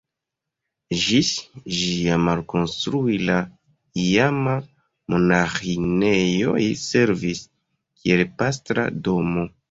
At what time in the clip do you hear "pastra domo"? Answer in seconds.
8.41-9.45